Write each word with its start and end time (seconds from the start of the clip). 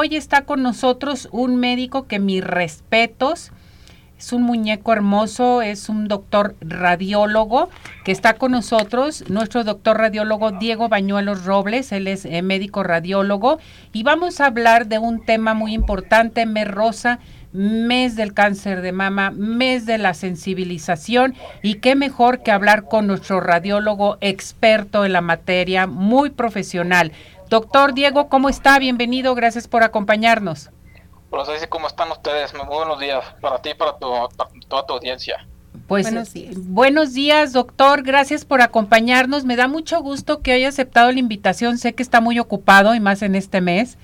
Hoy 0.00 0.14
está 0.14 0.42
con 0.42 0.62
nosotros 0.62 1.28
un 1.32 1.56
médico 1.56 2.06
que 2.06 2.20
mis 2.20 2.44
respetos, 2.44 3.50
es 4.16 4.32
un 4.32 4.44
muñeco 4.44 4.92
hermoso, 4.92 5.60
es 5.60 5.88
un 5.88 6.06
doctor 6.06 6.54
radiólogo 6.60 7.68
que 8.04 8.12
está 8.12 8.34
con 8.34 8.52
nosotros, 8.52 9.24
nuestro 9.28 9.64
doctor 9.64 9.98
radiólogo 9.98 10.52
Diego 10.52 10.88
Bañuelos 10.88 11.44
Robles, 11.44 11.90
él 11.90 12.06
es 12.06 12.26
eh, 12.26 12.42
médico 12.42 12.84
radiólogo 12.84 13.58
y 13.92 14.04
vamos 14.04 14.40
a 14.40 14.46
hablar 14.46 14.86
de 14.86 15.00
un 15.00 15.24
tema 15.24 15.52
muy 15.54 15.74
importante, 15.74 16.46
mes 16.46 16.68
rosa, 16.68 17.18
mes 17.52 18.14
del 18.14 18.34
cáncer 18.34 18.82
de 18.82 18.92
mama, 18.92 19.32
mes 19.32 19.84
de 19.84 19.98
la 19.98 20.14
sensibilización 20.14 21.34
y 21.60 21.76
qué 21.76 21.96
mejor 21.96 22.44
que 22.44 22.52
hablar 22.52 22.84
con 22.84 23.08
nuestro 23.08 23.40
radiólogo 23.40 24.16
experto 24.20 25.04
en 25.04 25.12
la 25.12 25.22
materia, 25.22 25.88
muy 25.88 26.30
profesional. 26.30 27.10
Doctor 27.48 27.94
Diego, 27.94 28.28
¿cómo 28.28 28.50
está? 28.50 28.78
Bienvenido, 28.78 29.34
gracias 29.34 29.68
por 29.68 29.82
acompañarnos. 29.82 30.68
Hola, 31.30 31.44
¿cómo 31.70 31.86
están 31.86 32.10
ustedes? 32.10 32.52
Muy 32.54 32.66
buenos 32.66 33.00
días 33.00 33.24
para 33.40 33.62
ti 33.62 33.70
y 33.70 33.74
para, 33.74 33.94
toda 33.94 34.86
tu 34.86 34.92
audiencia. 34.92 35.46
Pues 35.86 36.04
buenos 36.04 36.34
días. 36.34 36.54
buenos 36.58 37.14
días, 37.14 37.54
doctor. 37.54 38.02
Gracias 38.02 38.44
por 38.44 38.60
acompañarnos. 38.60 39.46
Me 39.46 39.56
da 39.56 39.66
mucho 39.66 40.02
gusto 40.02 40.42
que 40.42 40.52
haya 40.52 40.68
aceptado 40.68 41.10
la 41.10 41.18
invitación. 41.18 41.78
Sé 41.78 41.94
que 41.94 42.02
está 42.02 42.20
muy 42.20 42.38
ocupado 42.38 42.94
y 42.94 43.00
más 43.00 43.22
en 43.22 43.34
este 43.34 43.62
mes. 43.62 43.96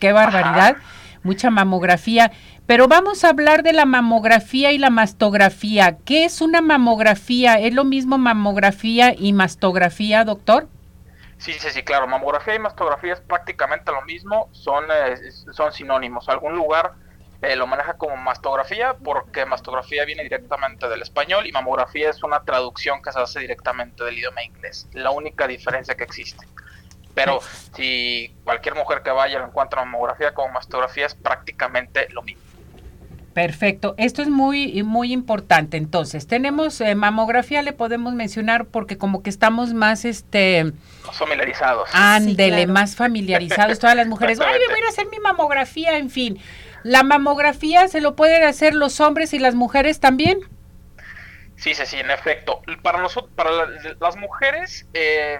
Qué 0.00 0.12
barbaridad. 0.12 0.76
Mucha 1.22 1.50
mamografía. 1.50 2.32
Pero 2.66 2.88
vamos 2.88 3.22
a 3.22 3.28
hablar 3.28 3.62
de 3.62 3.74
la 3.74 3.84
mamografía 3.84 4.72
y 4.72 4.78
la 4.78 4.90
mastografía. 4.90 5.98
¿Qué 6.04 6.24
es 6.24 6.40
una 6.40 6.60
mamografía? 6.60 7.60
¿Es 7.60 7.72
lo 7.72 7.84
mismo 7.84 8.18
mamografía 8.18 9.14
y 9.16 9.32
mastografía, 9.32 10.24
doctor? 10.24 10.68
Sí, 11.38 11.52
sí, 11.52 11.70
sí, 11.70 11.82
claro. 11.82 12.06
Mamografía 12.06 12.54
y 12.54 12.58
mastografía 12.58 13.14
es 13.14 13.20
prácticamente 13.20 13.92
lo 13.92 14.02
mismo, 14.02 14.48
son, 14.52 14.84
eh, 14.92 15.16
son 15.52 15.72
sinónimos. 15.72 16.28
Algún 16.28 16.54
lugar 16.54 16.94
eh, 17.40 17.54
lo 17.54 17.66
maneja 17.68 17.94
como 17.94 18.16
mastografía 18.16 18.94
porque 18.94 19.46
mastografía 19.46 20.04
viene 20.04 20.24
directamente 20.24 20.88
del 20.88 21.02
español 21.02 21.46
y 21.46 21.52
mamografía 21.52 22.10
es 22.10 22.22
una 22.24 22.42
traducción 22.42 23.00
que 23.00 23.12
se 23.12 23.20
hace 23.20 23.40
directamente 23.40 24.04
del 24.04 24.18
idioma 24.18 24.42
inglés. 24.42 24.88
La 24.92 25.10
única 25.10 25.46
diferencia 25.46 25.94
que 25.94 26.04
existe. 26.04 26.46
Pero 27.14 27.40
si 27.74 28.36
cualquier 28.44 28.74
mujer 28.74 29.02
que 29.02 29.10
vaya 29.10 29.38
lo 29.38 29.46
encuentra 29.46 29.84
mamografía 29.84 30.34
como 30.34 30.52
mastografía 30.52 31.06
es 31.06 31.14
prácticamente 31.14 32.08
lo 32.10 32.22
mismo. 32.22 32.47
Perfecto, 33.38 33.94
esto 33.98 34.20
es 34.20 34.28
muy 34.28 34.82
muy 34.82 35.12
importante. 35.12 35.76
Entonces, 35.76 36.26
tenemos 36.26 36.80
eh, 36.80 36.96
mamografía, 36.96 37.62
le 37.62 37.72
podemos 37.72 38.12
mencionar 38.12 38.64
porque 38.64 38.98
como 38.98 39.22
que 39.22 39.30
estamos 39.30 39.74
más 39.74 40.04
este 40.04 40.72
familiarizados. 41.12 41.88
Ándele, 41.92 42.66
más 42.66 42.96
familiarizados 42.96 43.78
todas 43.78 43.94
las 43.94 44.08
mujeres. 44.08 44.40
Ay, 44.40 44.58
me 44.58 44.74
voy 44.74 44.84
a 44.84 44.88
hacer 44.88 45.06
mi 45.06 45.20
mamografía, 45.20 45.98
en 45.98 46.10
fin. 46.10 46.40
La 46.82 47.04
mamografía 47.04 47.86
se 47.86 48.00
lo 48.00 48.16
pueden 48.16 48.42
hacer 48.42 48.74
los 48.74 48.98
hombres 48.98 49.32
y 49.32 49.38
las 49.38 49.54
mujeres 49.54 50.00
también. 50.00 50.40
Sí, 51.54 51.74
sí, 51.74 51.86
sí, 51.86 51.96
en 51.96 52.10
efecto. 52.10 52.60
Para 52.82 53.00
nosotros, 53.00 53.30
para 53.36 53.50
las 54.00 54.16
mujeres, 54.16 54.84
eh, 54.94 55.38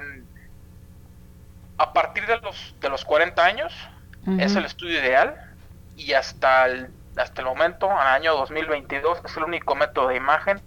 a 1.79 1.93
partir 1.93 2.27
de 2.27 2.37
los 2.43 2.77
de 2.81 2.91
los 2.91 3.05
40 3.05 3.45
años 3.45 3.75
es 4.39 4.55
el 4.55 4.67
estudio 4.67 5.01
ideal 5.01 5.35
y 5.97 6.13
hasta 6.13 6.67
el 6.67 6.91
hasta 7.19 7.43
el 7.43 7.47
momento, 7.47 7.87
en 7.87 7.93
el 7.93 8.07
año 8.07 8.35
2022, 8.37 9.23
es 9.25 9.37
el 9.37 9.45
único 9.45 9.75
método 9.75 10.09
de 10.09 10.17
imagen 10.17 10.61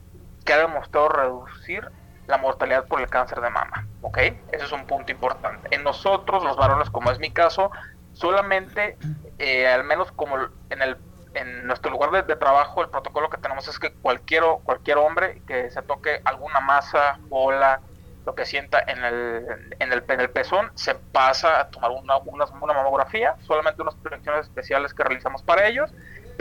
que 0.45 0.53
ha 0.53 0.59
demostrado 0.59 1.09
reducir 1.09 1.89
la 2.27 2.37
mortalidad 2.37 2.85
por 2.85 3.01
el 3.01 3.09
cáncer 3.09 3.41
de 3.41 3.49
mama. 3.49 3.85
¿Ok? 4.01 4.17
Ese 4.17 4.65
es 4.65 4.71
un 4.71 4.85
punto 4.85 5.11
importante. 5.11 5.73
En 5.75 5.83
nosotros, 5.83 6.43
los 6.43 6.57
varones, 6.57 6.89
como 6.89 7.11
es 7.11 7.19
mi 7.19 7.31
caso, 7.31 7.71
solamente, 8.13 8.97
eh, 9.37 9.67
al 9.67 9.83
menos 9.83 10.11
como 10.11 10.37
en 10.69 10.81
el 10.81 10.97
en 11.33 11.65
nuestro 11.65 11.91
lugar 11.91 12.25
de, 12.25 12.35
trabajo, 12.35 12.81
el 12.81 12.89
protocolo 12.89 13.29
que 13.29 13.37
tenemos 13.37 13.67
es 13.67 13.79
que 13.79 13.93
cualquier, 13.93 14.43
cualquier 14.63 14.97
hombre 14.97 15.41
que 15.47 15.69
se 15.71 15.81
toque 15.81 16.21
alguna 16.25 16.59
masa, 16.59 17.19
bola, 17.29 17.79
lo 18.25 18.35
que 18.35 18.45
sienta 18.45 18.83
en 18.85 19.03
el, 19.03 19.73
en 19.79 19.93
el, 19.93 20.03
en 20.07 20.19
el 20.19 20.29
pezón, 20.29 20.71
se 20.75 20.95
pasa 20.95 21.59
a 21.59 21.69
tomar 21.69 21.91
una, 21.91 22.17
una, 22.17 22.45
una 22.45 22.73
mamografía, 22.73 23.35
solamente 23.47 23.81
unas 23.81 23.95
prevenciones 23.95 24.45
especiales 24.45 24.93
que 24.93 25.03
realizamos 25.03 25.41
para 25.41 25.67
ellos, 25.67 25.91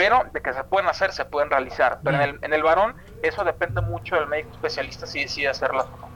pero 0.01 0.25
de 0.33 0.41
que 0.41 0.55
se 0.55 0.65
pueden 0.65 0.89
hacer, 0.89 1.13
se 1.13 1.27
pueden 1.27 1.51
realizar. 1.51 2.01
Pero 2.03 2.17
en 2.17 2.23
el, 2.23 2.39
en 2.41 2.55
el 2.55 2.63
varón, 2.63 2.95
eso 3.23 3.45
depende 3.45 3.83
mucho 3.83 4.15
del 4.17 4.29
médico 4.29 4.49
especialista 4.53 5.07
si 5.07 5.21
decide 5.21 5.49
hacerlas 5.49 5.85
o 5.93 5.97
no. 5.99 6.09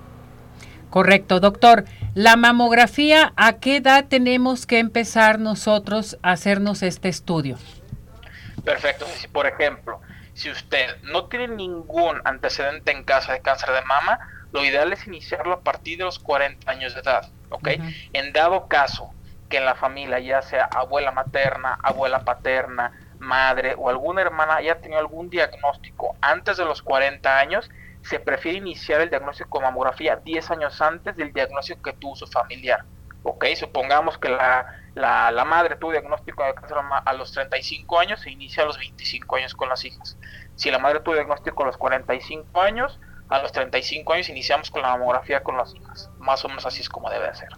Correcto, 0.89 1.39
doctor. 1.39 1.84
La 2.15 2.37
mamografía, 2.37 3.34
¿a 3.37 3.59
qué 3.59 3.77
edad 3.77 4.06
tenemos 4.09 4.65
que 4.65 4.78
empezar 4.78 5.39
nosotros 5.39 6.17
a 6.22 6.31
hacernos 6.31 6.83
este 6.83 7.11
estudio? 7.11 7.59
Perfecto. 8.65 9.05
Si, 9.05 9.28
por 9.28 9.47
ejemplo, 9.47 10.01
si 10.33 10.51
usted 10.51 11.03
no 11.03 11.27
tiene 11.27 11.49
ningún 11.49 12.22
antecedente 12.25 12.91
en 12.91 13.05
casa 13.05 13.34
de 13.34 13.43
cáncer 13.43 13.69
de 13.69 13.83
mama, 13.83 14.19
lo 14.53 14.65
ideal 14.65 14.95
es 14.95 15.06
iniciarlo 15.06 15.53
a 15.53 15.61
partir 15.61 15.99
de 15.99 16.05
los 16.05 16.19
40 16.21 16.71
años 16.71 16.95
de 16.95 17.01
edad, 17.01 17.28
¿ok? 17.51 17.69
En 18.15 18.33
dado 18.33 18.66
caso 18.66 19.12
que 19.51 19.59
en 19.59 19.66
la 19.66 19.75
familia, 19.75 20.21
ya 20.21 20.41
sea 20.41 20.65
abuela 20.65 21.11
materna, 21.11 21.78
abuela 21.83 22.25
paterna, 22.25 22.93
madre 23.25 23.75
o 23.77 23.89
alguna 23.89 24.23
hermana 24.23 24.57
haya 24.57 24.81
tenido 24.81 25.01
algún 25.01 25.31
diagnóstico 25.31 26.17
antes 26.21 26.57
de 26.57 26.65
los 26.65 26.83
40 26.83 27.39
años, 27.39 27.71
se 28.03 28.21
prefiere 28.21 28.59
iniciar 28.59 29.01
el 29.01 29.11
diagnóstico 29.11 29.59
de 29.59 29.65
mamografía 29.65 30.17
10 30.17 30.51
años 30.51 30.81
antes 30.81 31.17
del 31.17 31.33
diagnóstico 31.33 31.83
que 31.83 31.95
tuvo 31.95 32.17
su 32.17 32.27
familiar. 32.27 32.84
¿Ok? 33.23 33.47
Supongamos 33.57 34.19
que 34.19 34.29
la, 34.29 34.67
la, 34.95 35.45
madre 35.47 35.77
tuvo 35.77 35.93
diagnóstico 35.93 36.45
de 36.45 36.55
cáncer 36.55 36.77
a 37.05 37.13
los 37.15 37.33
35 37.33 37.99
años, 37.99 38.21
se 38.21 38.31
inicia 38.31 38.63
a 38.63 38.67
los 38.67 38.79
25 38.79 39.37
años 39.37 39.55
con 39.55 39.71
las 39.71 39.84
hijas. 39.84 40.19
Si 40.57 40.71
la 40.71 40.79
madre 40.79 41.01
tuvo 41.01 41.15
diagnóstico 41.15 41.63
a 41.63 41.67
los 41.67 41.79
45 41.79 42.61
años, 42.61 43.01
a 43.31 43.41
los 43.41 43.53
35 43.53 44.13
años 44.13 44.29
iniciamos 44.29 44.71
con 44.71 44.83
la 44.83 44.89
mamografía 44.89 45.43
con 45.43 45.57
las 45.57 45.75
hijas. 45.75 46.11
Más 46.19 46.45
o 46.45 46.49
menos 46.49 46.67
así 46.67 46.83
es 46.83 46.91
como 46.91 47.09
debe 47.09 47.34
ser. 47.34 47.49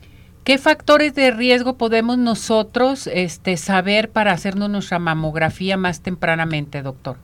¿Qué 0.46 0.58
factores 0.58 1.12
de 1.16 1.32
riesgo 1.32 1.76
podemos 1.76 2.18
nosotros 2.18 3.08
este, 3.08 3.56
saber 3.56 4.12
para 4.12 4.30
hacernos 4.30 4.70
nuestra 4.70 5.00
mamografía 5.00 5.76
más 5.76 6.04
tempranamente, 6.04 6.82
doctor? 6.82 7.16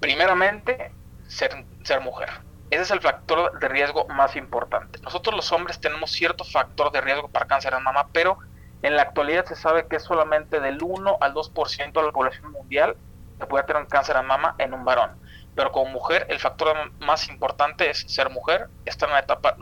Primeramente, 0.00 0.92
ser, 1.28 1.64
mujer. 2.02 2.28
Ese 2.68 2.82
es 2.82 2.90
el 2.90 3.00
factor 3.00 3.58
de 3.58 3.68
riesgo 3.68 4.06
más 4.08 4.36
importante. 4.36 5.00
Nosotros 5.00 5.34
los 5.34 5.50
hombres 5.50 5.80
tenemos 5.80 6.10
cierto 6.10 6.44
factor 6.44 6.92
de 6.92 7.00
riesgo 7.00 7.28
para 7.28 7.46
cáncer 7.46 7.72
de 7.72 7.80
mama, 7.80 8.08
pero 8.12 8.36
en 8.82 8.96
la 8.96 9.00
actualidad 9.00 9.46
se 9.46 9.56
sabe 9.56 9.86
que 9.86 9.96
es 9.96 10.02
solamente 10.02 10.60
del 10.60 10.82
1 10.82 11.16
al 11.18 11.32
2% 11.32 11.92
de 11.94 12.02
la 12.02 12.12
población 12.12 12.52
mundial 12.52 12.96
que 13.40 13.46
puede 13.46 13.64
tener 13.64 13.86
cáncer 13.86 14.14
de 14.14 14.22
mama 14.24 14.56
en 14.58 14.74
un 14.74 14.84
varón. 14.84 15.12
Pero 15.54 15.72
como 15.72 15.90
mujer, 15.90 16.26
el 16.28 16.38
factor 16.38 16.76
más 17.00 17.30
importante 17.30 17.88
es 17.88 18.00
ser 18.00 18.28
mujer, 18.28 18.68
estar 18.84 19.08
en 19.08 19.14
una 19.14 19.20
etapa 19.20 19.56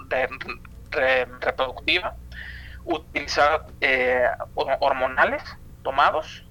reproductiva 1.41 2.17
utilizar 2.85 3.67
eh, 3.81 4.27
hormonales 4.55 5.43
tomados 5.83 6.45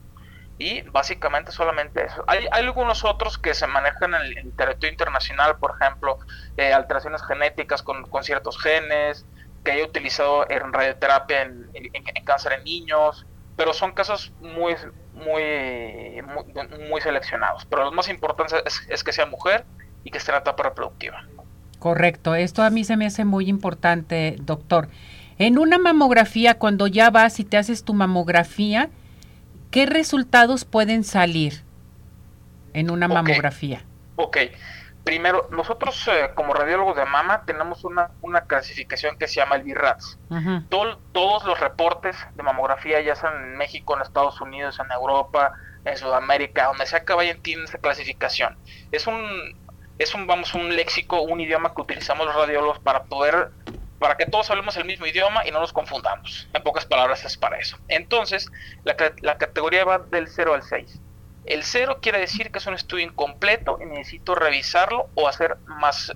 y 0.57 0.81
básicamente 0.83 1.51
solamente 1.51 2.05
eso. 2.05 2.23
Hay, 2.27 2.47
algunos 2.51 3.03
otros 3.03 3.37
que 3.37 3.53
se 3.53 3.67
manejan 3.67 4.13
en 4.13 4.37
el, 4.37 4.53
territorio 4.53 4.91
internacional, 4.91 5.57
por 5.57 5.75
ejemplo, 5.79 6.19
eh, 6.57 6.71
alteraciones 6.71 7.23
genéticas 7.23 7.81
con, 7.81 8.05
ciertos 8.23 8.59
genes, 8.61 9.25
que 9.63 9.71
haya 9.71 9.83
utilizado 9.85 10.49
en 10.49 10.71
radioterapia 10.71 11.41
en, 11.41 11.69
cáncer 12.23 12.53
en 12.53 12.63
niños, 12.63 13.25
pero 13.55 13.73
son 13.73 13.93
casos 13.93 14.31
muy, 14.41 14.75
muy, 15.13 16.21
muy, 16.89 17.01
seleccionados. 17.01 17.65
Pero 17.65 17.85
lo 17.85 17.91
más 17.91 18.09
importante 18.09 18.55
es, 18.65 18.85
es, 18.89 19.03
que 19.03 19.11
sea 19.11 19.25
mujer 19.25 19.65
y 20.03 20.11
que 20.11 20.17
esté 20.17 20.31
en 20.31 20.37
etapa 20.37 20.63
reproductiva. 20.63 21.25
Correcto, 21.79 22.35
esto 22.35 22.63
a 22.63 22.69
mí 22.69 22.83
se 22.83 22.95
me 22.95 23.05
hace 23.05 23.25
muy 23.25 23.49
importante, 23.49 24.37
doctor. 24.39 24.87
En 25.37 25.57
una 25.57 25.77
mamografía, 25.77 26.59
cuando 26.59 26.87
ya 26.87 27.09
vas 27.09 27.39
y 27.39 27.43
te 27.43 27.57
haces 27.57 27.83
tu 27.83 27.93
mamografía, 27.93 28.89
¿qué 29.71 29.85
resultados 29.85 30.65
pueden 30.65 31.03
salir 31.03 31.63
en 32.73 32.91
una 32.91 33.07
mamografía? 33.07 33.83
Ok, 34.15 34.37
primero, 35.03 35.47
nosotros 35.51 36.07
eh, 36.07 36.29
como 36.35 36.53
radiólogos 36.53 36.95
de 36.95 37.05
mama 37.05 37.43
tenemos 37.45 37.83
una, 37.83 38.11
una 38.21 38.41
clasificación 38.41 39.17
que 39.17 39.27
se 39.27 39.35
llama 39.35 39.55
el 39.55 39.63
BIRATS. 39.63 40.17
todos 40.69 41.43
los 41.45 41.59
reportes 41.59 42.15
de 42.35 42.43
mamografía, 42.43 43.01
ya 43.01 43.15
sean 43.15 43.35
en 43.43 43.57
México, 43.57 43.95
en 43.95 44.03
Estados 44.03 44.39
Unidos, 44.41 44.79
en 44.79 44.91
Europa, 44.91 45.53
en 45.85 45.97
Sudamérica, 45.97 46.67
donde 46.67 46.85
sea 46.85 47.03
que 47.03 47.13
vayan, 47.13 47.41
tienen 47.41 47.65
esa 47.65 47.79
clasificación. 47.79 48.57
Es 48.91 49.07
un, 49.07 49.57
es 49.97 50.13
un, 50.15 50.27
vamos, 50.27 50.53
un 50.53 50.75
léxico, 50.75 51.21
un 51.21 51.41
idioma 51.41 51.73
que 51.73 51.81
utilizamos 51.81 52.25
los 52.25 52.35
radiólogos 52.35 52.79
para 52.79 53.03
poder 53.03 53.51
para 53.99 54.17
que 54.17 54.25
todos 54.25 54.49
hablemos 54.49 54.75
el 54.77 54.85
mismo 54.85 55.05
idioma 55.05 55.47
y 55.47 55.51
no 55.51 55.59
nos 55.59 55.73
confundamos. 55.73 56.47
En 56.53 56.61
pocas 56.63 56.85
palabras 56.85 57.23
es 57.25 57.37
para 57.37 57.57
eso. 57.57 57.77
Entonces, 57.87 58.51
la, 58.83 58.95
categoría 59.37 59.85
va 59.85 59.99
del 59.99 60.27
0 60.27 60.53
al 60.53 60.63
6. 60.63 60.99
El 61.45 61.63
0 61.63 61.99
quiere 62.01 62.19
decir 62.19 62.51
que 62.51 62.59
es 62.59 62.65
un 62.67 62.73
estudio 62.73 63.05
incompleto 63.05 63.77
y 63.81 63.85
necesito 63.85 64.35
revisarlo 64.35 65.09
o 65.15 65.27
hacer 65.27 65.57
más, 65.67 66.13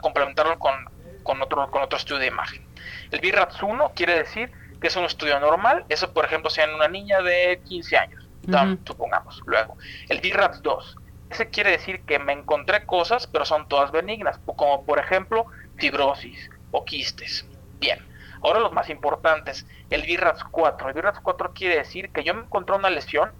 complementarlo 0.00 0.58
con, 0.58 1.42
otro, 1.42 1.70
con 1.70 1.82
otro 1.82 1.98
estudio 1.98 2.20
de 2.20 2.26
imagen. 2.26 2.66
El 3.10 3.20
BIRATS 3.20 3.62
1 3.62 3.92
quiere 3.94 4.18
decir 4.18 4.50
que 4.80 4.88
es 4.88 4.96
un 4.96 5.04
estudio 5.04 5.38
normal. 5.40 5.84
Eso, 5.88 6.12
por 6.12 6.24
ejemplo, 6.24 6.50
sea 6.50 6.64
en 6.64 6.74
una 6.74 6.88
niña 6.88 7.20
de 7.20 7.60
15 7.68 7.96
años, 7.96 8.28
supongamos. 8.86 9.42
Luego, 9.46 9.76
el 10.08 10.20
BRAPS 10.20 10.62
2. 10.62 10.96
Ese 11.30 11.50
quiere 11.50 11.72
decir 11.72 12.00
que 12.02 12.18
me 12.18 12.32
encontré 12.32 12.86
cosas, 12.86 13.26
pero 13.26 13.44
son 13.44 13.68
todas 13.68 13.92
benignas, 13.92 14.40
como 14.56 14.84
por 14.86 14.98
ejemplo 14.98 15.46
fibrosis 15.76 16.50
o 16.70 16.84
quistes. 16.84 17.46
Bien, 17.80 17.98
ahora 18.42 18.60
los 18.60 18.72
más 18.72 18.90
importantes, 18.90 19.66
el 19.90 20.02
BRAPS 20.02 20.44
4. 20.44 20.88
El 20.88 20.94
BRAPS 20.94 21.20
4 21.20 21.52
quiere 21.54 21.76
decir 21.76 22.10
que 22.10 22.24
yo 22.24 22.34
me 22.34 22.42
encontré 22.42 22.76
una 22.76 22.90
lesión 22.90 23.30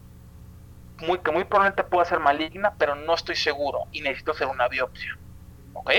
muy, 0.99 1.19
que 1.21 1.31
muy 1.31 1.45
probablemente 1.45 1.85
pueda 1.85 2.05
ser 2.05 2.21
maligna, 2.21 2.75
pero 2.79 2.95
no 2.95 3.15
estoy 3.15 3.37
seguro 3.37 3.85
y 3.93 4.01
necesito 4.01 4.33
hacer 4.33 4.49
una 4.49 4.69
biopsia. 4.69 5.17
¿Ok? 5.75 5.91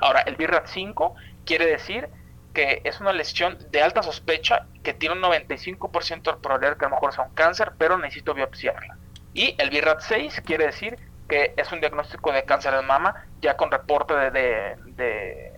Ahora, 0.00 0.20
el 0.20 0.36
BRAPS 0.36 0.70
5 0.70 1.14
quiere 1.44 1.66
decir 1.66 2.08
que 2.52 2.80
es 2.84 3.00
una 3.00 3.12
lesión 3.12 3.58
de 3.70 3.82
alta 3.82 4.02
sospecha 4.02 4.66
que 4.82 4.94
tiene 4.94 5.14
un 5.14 5.22
95% 5.22 6.22
de 6.22 6.40
probabilidad 6.40 6.78
que 6.78 6.86
a 6.86 6.88
lo 6.88 6.94
mejor 6.94 7.12
sea 7.12 7.24
un 7.24 7.34
cáncer, 7.34 7.72
pero 7.76 7.98
necesito 7.98 8.32
biopsiarla. 8.34 8.96
Y 9.34 9.54
el 9.58 9.68
BRAT 9.70 10.00
6 10.00 10.42
quiere 10.44 10.66
decir 10.66 10.98
que 11.28 11.52
es 11.56 11.70
un 11.72 11.80
diagnóstico 11.80 12.32
de 12.32 12.44
cáncer 12.44 12.74
de 12.74 12.82
mama 12.82 13.26
ya 13.40 13.56
con 13.56 13.70
reporte 13.70 14.14
de, 14.14 14.76
de, 14.86 15.52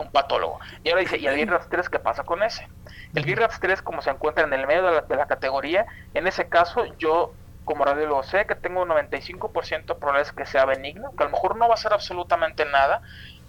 un 0.00 0.10
patólogo. 0.10 0.58
Y 0.82 0.90
ahora 0.90 1.00
dice, 1.00 1.18
¿y 1.18 1.26
el 1.26 1.46
BRAT 1.46 1.68
3 1.68 1.88
qué 1.88 1.98
pasa 1.98 2.24
con 2.24 2.42
ese? 2.42 2.68
El 3.14 3.24
BRAT 3.24 3.52
3, 3.60 3.82
como 3.82 4.02
se 4.02 4.10
encuentra 4.10 4.44
en 4.44 4.52
el 4.52 4.66
medio 4.66 4.84
de 4.84 4.92
la, 4.92 5.00
de 5.02 5.16
la 5.16 5.26
categoría, 5.26 5.86
en 6.14 6.26
ese 6.26 6.48
caso 6.48 6.84
yo 6.98 7.34
como 7.66 7.84
radiólogo 7.84 8.22
sé 8.22 8.46
que 8.46 8.54
tengo 8.54 8.82
un 8.82 8.88
95% 8.88 9.94
de 9.94 9.94
probabilidades 9.96 10.32
que 10.32 10.46
sea 10.46 10.64
benigno, 10.64 11.10
que 11.16 11.24
a 11.24 11.26
lo 11.26 11.32
mejor 11.32 11.56
no 11.56 11.68
va 11.68 11.74
a 11.74 11.76
ser 11.76 11.92
absolutamente 11.92 12.64
nada, 12.64 13.02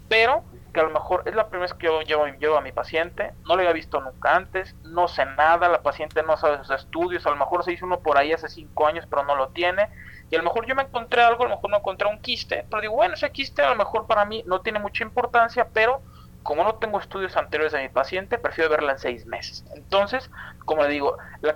pero 0.07 0.43
que 0.73 0.79
a 0.79 0.83
lo 0.83 0.89
mejor 0.89 1.21
es 1.25 1.35
la 1.35 1.49
primera 1.49 1.69
vez 1.69 1.73
que 1.75 1.85
yo 1.85 2.01
llevo, 2.01 2.57
a 2.57 2.61
mi 2.61 2.71
paciente, 2.71 3.33
no 3.45 3.55
lo 3.55 3.61
había 3.61 3.73
visto 3.73 4.01
nunca 4.01 4.35
antes, 4.35 4.75
no 4.83 5.07
sé 5.07 5.23
nada, 5.25 5.69
la 5.69 5.83
paciente 5.83 6.23
no 6.23 6.35
sabe 6.35 6.57
sus 6.57 6.71
estudios, 6.71 7.27
a 7.27 7.29
lo 7.29 7.35
mejor 7.35 7.63
se 7.63 7.73
hizo 7.73 7.85
uno 7.85 7.99
por 7.99 8.17
ahí 8.17 8.33
hace 8.33 8.49
cinco 8.49 8.87
años 8.87 9.05
pero 9.07 9.23
no 9.23 9.35
lo 9.35 9.49
tiene, 9.49 9.87
y 10.31 10.35
a 10.35 10.39
lo 10.39 10.45
mejor 10.45 10.65
yo 10.65 10.73
me 10.73 10.83
encontré 10.83 11.21
algo, 11.21 11.43
a 11.43 11.47
lo 11.49 11.55
mejor 11.55 11.69
no 11.69 11.77
encontré 11.77 12.07
un 12.07 12.19
quiste, 12.19 12.65
pero 12.71 12.81
digo, 12.81 12.95
bueno, 12.95 13.13
ese 13.13 13.31
quiste 13.31 13.61
a 13.61 13.69
lo 13.69 13.75
mejor 13.75 14.07
para 14.07 14.25
mí 14.25 14.43
no 14.47 14.61
tiene 14.61 14.79
mucha 14.79 15.03
importancia, 15.03 15.69
pero 15.71 16.01
como 16.47 16.63
no 16.63 16.75
tengo 16.75 16.97
estudios 16.97 17.35
anteriores 17.35 17.73
de 17.73 17.81
mi 17.81 17.89
paciente, 17.89 18.37
prefiero 18.37 18.69
verla 18.69 18.93
en 18.93 18.99
seis 18.99 19.25
meses. 19.25 19.65
Entonces, 19.75 20.31
como 20.63 20.83
le 20.83 20.89
digo, 20.89 21.17
la, 21.41 21.53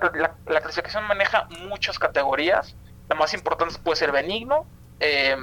la 0.47 0.59
clasificación 0.59 1.05
maneja 1.05 1.47
muchas 1.69 1.97
categorías, 1.97 2.75
la 3.07 3.15
más 3.15 3.33
importante 3.33 3.73
puede 3.81 3.95
ser 3.95 4.11
benigno, 4.11 4.65
eh, 4.99 5.37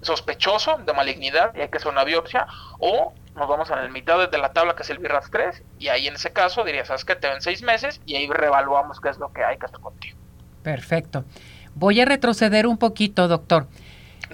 sospechoso 0.00 0.78
de 0.78 0.94
malignidad 0.94 1.54
y 1.54 1.60
hay 1.60 1.68
que 1.68 1.76
hacer 1.76 1.92
una 1.92 2.04
biopsia, 2.04 2.46
o 2.78 3.12
nos 3.34 3.46
vamos 3.46 3.70
a 3.70 3.76
la 3.76 3.86
mitad 3.90 4.30
de 4.30 4.38
la 4.38 4.54
tabla 4.54 4.74
que 4.74 4.82
es 4.82 4.88
el 4.88 4.98
BRAF 4.98 5.28
3 5.28 5.62
y 5.78 5.88
ahí 5.88 6.06
en 6.06 6.14
ese 6.14 6.32
caso 6.32 6.64
diría, 6.64 6.86
sabes 6.86 7.04
que 7.04 7.16
te 7.16 7.28
ven 7.28 7.42
seis 7.42 7.62
meses 7.62 8.00
y 8.06 8.16
ahí 8.16 8.26
reevaluamos 8.26 8.98
qué 9.02 9.10
es 9.10 9.18
lo 9.18 9.30
que 9.30 9.44
hay 9.44 9.58
que 9.58 9.66
hacer 9.66 9.80
contigo. 9.80 10.16
Perfecto. 10.62 11.26
Voy 11.74 12.00
a 12.00 12.06
retroceder 12.06 12.66
un 12.66 12.78
poquito, 12.78 13.28
doctor. 13.28 13.66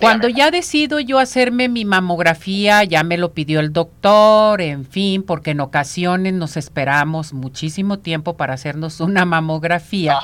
Cuando 0.01 0.29
ya 0.29 0.51
decido 0.51 1.01
yo 1.01 1.19
hacerme 1.19 1.69
mi 1.69 1.85
mamografía, 1.85 2.85
ya 2.85 3.03
me 3.03 3.19
lo 3.19 3.33
pidió 3.33 3.61
el 3.61 3.73
doctor, 3.73 4.61
en 4.61 4.85
fin, 4.85 5.23
porque 5.23 5.51
en 5.51 5.61
ocasiones 5.61 6.33
nos 6.33 6.57
esperamos 6.57 7.33
muchísimo 7.33 7.99
tiempo 7.99 8.37
para 8.37 8.55
hacernos 8.55 9.01
una 9.01 9.25
mamografía 9.25 10.19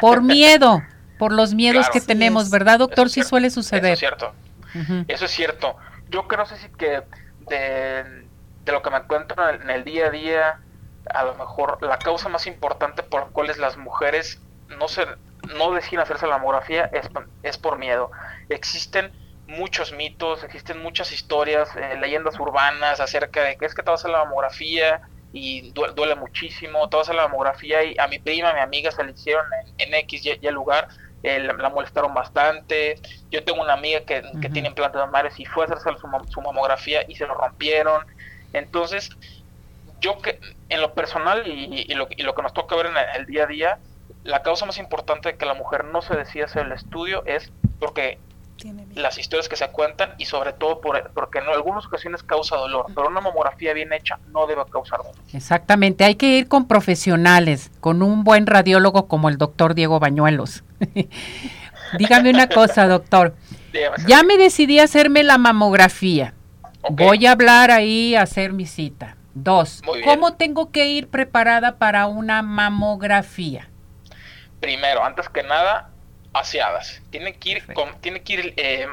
por 0.00 0.22
miedo, 0.22 0.82
por 1.18 1.32
los 1.32 1.54
miedos 1.54 1.88
que 1.90 2.00
tenemos, 2.00 2.50
¿verdad, 2.50 2.78
doctor? 2.78 3.10
Sí 3.10 3.22
suele 3.22 3.50
suceder. 3.50 3.92
es 3.92 3.98
cierto. 3.98 4.32
Eso 5.08 5.24
es 5.24 5.30
cierto. 5.30 5.76
Yo 6.10 6.26
creo 6.26 6.44
sí 6.46 6.54
que 6.76 7.02
de, 7.48 8.26
lo 8.66 8.82
que 8.82 8.90
me 8.90 8.98
encuentro 8.98 9.48
en 9.48 9.70
el, 9.70 9.84
día 9.84 10.06
a 10.06 10.10
día, 10.10 10.60
a 11.12 11.24
lo 11.24 11.34
mejor 11.34 11.78
la 11.82 11.98
causa 11.98 12.28
más 12.28 12.46
importante 12.46 13.02
por 13.02 13.22
la 13.22 13.26
cual 13.28 13.50
las 13.58 13.76
mujeres 13.76 14.40
no 14.68 14.88
se 14.88 15.06
no 15.56 15.72
deciden 15.72 16.00
hacerse 16.00 16.26
la 16.26 16.38
mamografía 16.38 16.86
es, 16.92 17.08
es 17.42 17.58
por 17.58 17.78
miedo. 17.78 18.10
Existen 18.48 19.12
muchos 19.46 19.92
mitos, 19.92 20.42
existen 20.44 20.82
muchas 20.82 21.12
historias, 21.12 21.68
eh, 21.76 21.96
leyendas 22.00 22.38
urbanas 22.38 23.00
acerca 23.00 23.42
de 23.42 23.56
que 23.56 23.66
es 23.66 23.74
que 23.74 23.82
te 23.82 23.90
vas 23.90 24.04
a 24.04 24.08
la 24.08 24.24
mamografía 24.24 25.02
y 25.32 25.70
duele, 25.70 26.14
muchísimo, 26.14 26.88
te 26.88 26.96
vas 26.96 27.08
a 27.08 27.14
la 27.14 27.28
mamografía 27.28 27.82
y 27.84 27.96
a 27.98 28.06
mi 28.06 28.18
prima, 28.18 28.50
a 28.50 28.54
mi 28.54 28.60
amiga 28.60 28.90
se 28.90 29.02
le 29.02 29.12
hicieron 29.12 29.44
en, 29.78 29.94
X 29.94 30.26
y, 30.26 30.46
el 30.46 30.54
lugar 30.54 30.88
eh, 31.22 31.38
la, 31.38 31.68
molestaron 31.70 32.12
bastante. 32.12 32.96
Yo 33.30 33.42
tengo 33.42 33.62
una 33.62 33.72
amiga 33.72 34.00
que, 34.00 34.22
tiene 34.52 34.68
implantes 34.68 35.00
mamarios 35.00 35.38
y 35.40 35.46
fue 35.46 35.64
a 35.64 35.66
hacerse 35.68 35.90
su, 36.30 36.40
mamografía 36.40 37.04
y 37.08 37.14
se 37.14 37.26
lo 37.26 37.34
rompieron. 37.34 38.04
Entonces, 38.52 39.10
yo 40.00 40.18
que 40.18 40.38
en 40.68 40.80
lo 40.82 40.92
personal 40.92 41.46
y, 41.46 41.94
lo, 41.94 42.08
que 42.08 42.42
nos 42.42 42.52
toca 42.52 42.76
ver 42.76 42.86
en 42.86 42.94
el, 43.14 43.26
día 43.26 43.44
a 43.44 43.46
día, 43.46 43.78
la 44.24 44.42
causa 44.42 44.66
más 44.66 44.78
importante 44.78 45.30
de 45.30 45.36
que 45.36 45.46
la 45.46 45.54
mujer 45.54 45.84
no 45.84 46.02
se 46.02 46.14
decida 46.14 46.44
hacer 46.44 46.66
el 46.66 46.72
estudio 46.72 47.24
es 47.26 47.52
porque 47.78 48.18
las 48.94 49.18
historias 49.18 49.48
que 49.48 49.56
se 49.56 49.66
cuentan 49.68 50.14
y 50.18 50.26
sobre 50.26 50.52
todo 50.52 50.80
por, 50.80 51.10
porque 51.12 51.38
en 51.38 51.48
algunas 51.48 51.86
ocasiones 51.86 52.22
causa 52.22 52.56
dolor, 52.56 52.86
pero 52.94 53.08
una 53.08 53.20
mamografía 53.20 53.72
bien 53.72 53.92
hecha 53.92 54.18
no 54.28 54.46
debe 54.46 54.62
causar 54.70 54.98
dolor. 54.98 55.14
Exactamente, 55.32 56.04
hay 56.04 56.14
que 56.14 56.38
ir 56.38 56.48
con 56.48 56.68
profesionales, 56.68 57.72
con 57.80 58.02
un 58.02 58.22
buen 58.22 58.46
radiólogo 58.46 59.08
como 59.08 59.28
el 59.28 59.38
doctor 59.38 59.74
Diego 59.74 59.98
Bañuelos. 59.98 60.62
Dígame 61.98 62.30
una 62.30 62.48
cosa, 62.48 62.86
doctor. 62.86 63.34
Ya 64.06 64.22
me 64.22 64.36
decidí 64.36 64.78
a 64.78 64.84
hacerme 64.84 65.24
la 65.24 65.38
mamografía. 65.38 66.34
Voy 66.90 67.26
a 67.26 67.32
hablar 67.32 67.70
ahí 67.70 68.14
a 68.14 68.22
hacer 68.22 68.52
mi 68.52 68.66
cita. 68.66 69.16
Dos, 69.34 69.82
¿cómo 70.04 70.34
tengo 70.34 70.70
que 70.70 70.88
ir 70.88 71.08
preparada 71.08 71.78
para 71.78 72.06
una 72.06 72.42
mamografía? 72.42 73.71
Primero, 74.62 75.04
antes 75.04 75.28
que 75.28 75.42
nada, 75.42 75.90
aseadas. 76.32 77.02
Tienen 77.10 77.38
que 77.38 77.50
ir, 77.50 77.74
con, 77.74 78.00
tienen 78.00 78.22
que 78.22 78.32
ir 78.34 78.54
eh, 78.56 78.86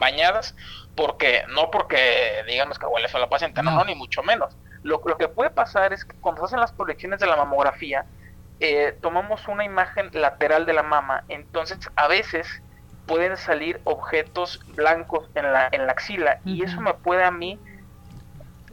bañadas 0.00 0.56
porque 0.96 1.44
no 1.48 1.70
porque 1.70 2.42
digamos 2.48 2.76
que 2.76 2.86
huele 2.86 3.08
a 3.12 3.18
la 3.20 3.28
paciente, 3.28 3.62
no. 3.62 3.84
ni 3.84 3.94
mucho 3.94 4.24
menos. 4.24 4.56
Lo, 4.82 5.00
lo, 5.06 5.16
que 5.16 5.28
puede 5.28 5.50
pasar 5.50 5.92
es 5.92 6.04
que 6.04 6.16
cuando 6.16 6.40
se 6.40 6.46
hacen 6.46 6.60
las 6.60 6.72
proyecciones 6.72 7.20
de 7.20 7.26
la 7.28 7.36
mamografía, 7.36 8.04
eh, 8.58 8.98
tomamos 9.00 9.46
una 9.46 9.64
imagen 9.64 10.10
lateral 10.12 10.66
de 10.66 10.72
la 10.72 10.82
mama, 10.82 11.22
entonces 11.28 11.78
a 11.94 12.08
veces 12.08 12.48
pueden 13.06 13.36
salir 13.36 13.80
objetos 13.84 14.60
blancos 14.74 15.30
en 15.36 15.52
la, 15.52 15.68
en 15.70 15.86
la 15.86 15.92
axila 15.92 16.40
y 16.44 16.64
eso 16.64 16.80
me 16.80 16.94
puede 16.94 17.22
a 17.22 17.30
mí 17.30 17.60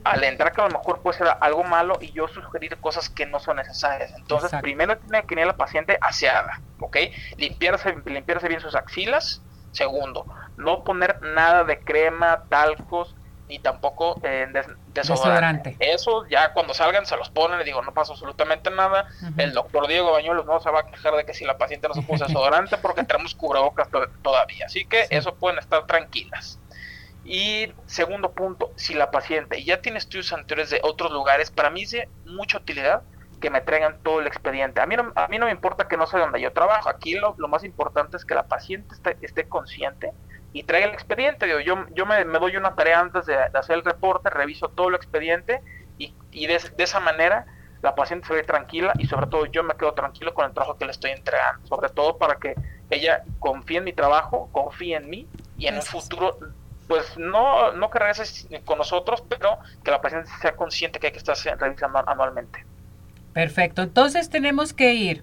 entrar 0.04 0.52
que 0.52 0.60
a 0.60 0.68
lo 0.68 0.78
mejor 0.78 1.00
puede 1.00 1.18
ser 1.18 1.28
algo 1.40 1.64
malo 1.64 1.98
y 2.00 2.12
yo 2.12 2.28
sugerir 2.28 2.76
cosas 2.78 3.08
que 3.08 3.26
no 3.26 3.40
son 3.40 3.56
necesarias. 3.56 4.12
Entonces, 4.16 4.50
primero 4.60 4.98
tiene 4.98 5.22
que 5.22 5.28
tener 5.28 5.46
la 5.46 5.56
paciente 5.56 5.98
aseada, 6.00 6.60
¿ok? 6.80 6.96
Limpiarse, 7.36 7.96
limpiarse 8.06 8.48
bien 8.48 8.60
sus 8.60 8.74
axilas. 8.74 9.42
Segundo, 9.72 10.26
no 10.56 10.82
poner 10.82 11.22
nada 11.22 11.62
de 11.64 11.78
crema, 11.78 12.44
talcos, 12.48 13.14
ni 13.50 13.58
tampoco 13.58 14.20
eh, 14.22 14.46
desodorante. 14.94 15.76
Eso 15.80 16.26
ya 16.28 16.52
cuando 16.52 16.72
salgan 16.72 17.04
se 17.04 17.16
los 17.16 17.30
ponen, 17.30 17.60
y 17.60 17.64
digo, 17.64 17.82
no 17.82 17.92
pasa 17.92 18.12
absolutamente 18.12 18.70
nada. 18.70 19.08
El 19.36 19.52
doctor 19.52 19.88
Diego 19.88 20.12
Bañuelos 20.12 20.46
no 20.46 20.60
se 20.60 20.70
va 20.70 20.80
a 20.80 20.86
quejar 20.86 21.14
de 21.14 21.26
que 21.26 21.34
si 21.34 21.44
la 21.44 21.58
paciente 21.58 21.88
no 21.88 21.94
se 21.94 22.02
puso 22.02 22.24
desodorante 22.28 22.78
porque 22.78 23.02
tenemos 23.02 23.34
cubrebocas 23.34 23.88
todavía. 24.22 24.66
Así 24.66 24.86
que 24.86 25.06
eso 25.10 25.34
pueden 25.34 25.58
estar 25.58 25.84
tranquilas. 25.86 26.60
Y 27.24 27.72
segundo 27.86 28.32
punto, 28.32 28.72
si 28.76 28.94
la 28.94 29.10
paciente 29.10 29.62
ya 29.62 29.80
tiene 29.80 29.98
estudios 29.98 30.32
anteriores 30.32 30.70
de 30.70 30.80
otros 30.82 31.12
lugares, 31.12 31.50
para 31.50 31.70
mí 31.70 31.82
es 31.82 31.90
de 31.90 32.08
mucha 32.24 32.58
utilidad 32.58 33.02
que 33.40 33.50
me 33.50 33.60
traigan 33.60 33.98
todo 34.02 34.20
el 34.20 34.26
expediente. 34.26 34.80
A 34.80 34.86
mí 34.86 34.96
no, 34.96 35.12
a 35.14 35.28
mí 35.28 35.38
no 35.38 35.46
me 35.46 35.52
importa 35.52 35.88
que 35.88 35.96
no 35.96 36.06
sea 36.06 36.20
donde 36.20 36.40
yo 36.40 36.52
trabajo. 36.52 36.88
Aquí 36.88 37.14
lo, 37.14 37.34
más 37.48 37.64
importante 37.64 38.16
es 38.16 38.24
que 38.24 38.34
la 38.34 38.44
paciente 38.44 38.94
esté, 39.22 39.48
consciente 39.48 40.12
y 40.52 40.62
traiga 40.64 40.88
el 40.88 40.92
expediente. 40.92 41.48
yo 41.64 41.86
yo 41.90 42.06
me, 42.06 42.24
doy 42.24 42.56
una 42.56 42.74
tarea 42.74 43.00
antes 43.00 43.26
de, 43.26 43.34
hacer 43.34 43.76
el 43.76 43.84
reporte, 43.84 44.30
reviso 44.30 44.68
todo 44.68 44.88
el 44.88 44.94
expediente 44.94 45.62
y, 45.98 46.14
y 46.30 46.46
de, 46.46 46.60
esa 46.78 47.00
manera 47.00 47.46
la 47.82 47.94
paciente 47.94 48.26
se 48.26 48.34
ve 48.34 48.42
tranquila 48.42 48.92
y 48.98 49.06
sobre 49.06 49.26
todo 49.26 49.46
yo 49.46 49.62
me 49.62 49.74
quedo 49.74 49.94
tranquilo 49.94 50.34
con 50.34 50.44
el 50.44 50.52
trabajo 50.52 50.76
que 50.76 50.84
le 50.84 50.90
estoy 50.90 51.12
entregando. 51.12 51.66
Sobre 51.66 51.88
todo 51.88 52.18
para 52.18 52.36
que 52.36 52.54
ella 52.90 53.24
confíe 53.38 53.78
en 53.78 53.84
mi 53.84 53.92
trabajo, 53.92 54.50
confíe 54.52 54.96
en 54.96 55.08
mí 55.08 55.28
y 55.56 55.66
en 55.66 55.76
un 55.76 55.82
futuro 55.82 56.38
pues 56.90 57.16
no, 57.16 57.70
no 57.70 57.88
que 57.88 58.00
regrese 58.00 58.60
con 58.64 58.76
nosotros, 58.76 59.22
pero 59.28 59.60
que 59.84 59.92
la 59.92 60.00
paciente 60.00 60.28
sea 60.42 60.56
consciente 60.56 60.98
que 60.98 61.06
hay 61.06 61.12
que 61.12 61.20
estar 61.20 61.36
revisando 61.56 62.02
anualmente. 62.04 62.66
Perfecto, 63.32 63.82
entonces 63.82 64.28
tenemos 64.28 64.72
que 64.72 64.94
ir 64.94 65.22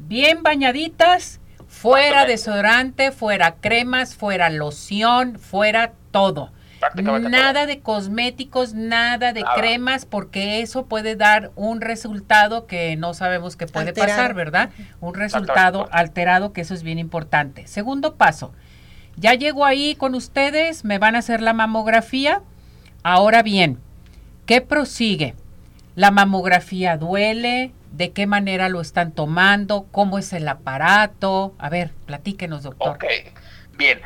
bien 0.00 0.42
bañaditas, 0.42 1.38
fuera 1.68 2.26
desodorante, 2.26 3.12
fuera 3.12 3.54
cremas, 3.60 4.16
fuera 4.16 4.50
loción, 4.50 5.38
fuera 5.38 5.92
todo. 6.10 6.50
Nada 6.96 7.66
de 7.66 7.78
cosméticos, 7.78 8.74
nada 8.74 9.32
de 9.32 9.44
cremas, 9.54 10.06
porque 10.06 10.62
eso 10.62 10.86
puede 10.86 11.14
dar 11.14 11.52
un 11.54 11.80
resultado 11.80 12.66
que 12.66 12.96
no 12.96 13.14
sabemos 13.14 13.54
que 13.54 13.68
puede 13.68 13.92
pasar, 13.92 14.34
¿verdad? 14.34 14.70
Un 15.00 15.14
resultado 15.14 15.88
alterado, 15.92 16.52
que 16.52 16.62
eso 16.62 16.74
es 16.74 16.82
bien 16.82 16.98
importante. 16.98 17.68
Segundo 17.68 18.16
paso, 18.16 18.52
ya 19.16 19.34
llego 19.34 19.64
ahí 19.64 19.94
con 19.94 20.14
ustedes, 20.14 20.84
me 20.84 20.98
van 20.98 21.14
a 21.16 21.18
hacer 21.18 21.40
la 21.40 21.52
mamografía. 21.52 22.42
Ahora 23.02 23.42
bien, 23.42 23.80
¿qué 24.46 24.60
prosigue? 24.60 25.34
La 25.94 26.10
mamografía 26.10 26.96
duele, 26.96 27.72
de 27.92 28.12
qué 28.12 28.26
manera 28.26 28.68
lo 28.68 28.80
están 28.80 29.12
tomando, 29.12 29.86
cómo 29.92 30.18
es 30.18 30.32
el 30.32 30.48
aparato. 30.48 31.54
A 31.58 31.68
ver, 31.68 31.92
platíquenos, 32.06 32.64
doctor. 32.64 32.96
Ok, 32.96 33.04
bien. 33.76 34.00